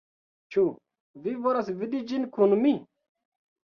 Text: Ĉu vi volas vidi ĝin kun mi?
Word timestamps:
Ĉu 0.55 0.63
vi 1.27 1.35
volas 1.45 1.71
vidi 1.85 2.05
ĝin 2.11 2.29
kun 2.35 2.61
mi? 2.67 2.77